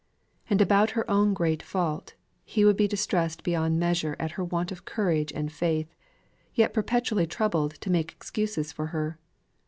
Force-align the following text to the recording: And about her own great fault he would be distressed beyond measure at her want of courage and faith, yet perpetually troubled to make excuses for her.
And 0.49 0.61
about 0.61 0.89
her 0.97 1.07
own 1.11 1.35
great 1.35 1.61
fault 1.61 2.15
he 2.43 2.65
would 2.65 2.75
be 2.75 2.87
distressed 2.87 3.43
beyond 3.43 3.77
measure 3.79 4.15
at 4.17 4.31
her 4.31 4.43
want 4.43 4.71
of 4.71 4.83
courage 4.83 5.31
and 5.31 5.51
faith, 5.51 5.93
yet 6.55 6.73
perpetually 6.73 7.27
troubled 7.27 7.73
to 7.81 7.91
make 7.91 8.11
excuses 8.11 8.71
for 8.71 8.87
her. 8.87 9.19